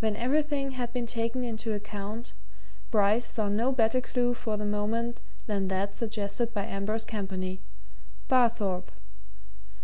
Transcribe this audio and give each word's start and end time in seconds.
When 0.00 0.16
everything 0.16 0.72
had 0.72 0.92
been 0.92 1.06
taken 1.06 1.44
into 1.44 1.72
account, 1.74 2.32
Bryce 2.90 3.24
saw 3.26 3.48
no 3.48 3.70
better 3.70 4.00
clue 4.00 4.34
for 4.34 4.56
the 4.56 4.66
moment 4.66 5.20
than 5.46 5.68
that 5.68 5.94
suggested 5.94 6.52
by 6.52 6.64
Ambrose 6.66 7.04
Campany 7.04 7.60
Barthorpe. 8.28 8.90